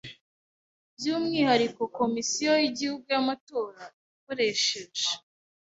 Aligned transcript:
By’umwihariko 0.97 1.81
Komisiyo 1.97 2.51
y’Igihugu 2.63 3.05
y’Amatora 3.13 3.83
ikoresheje 4.17 5.07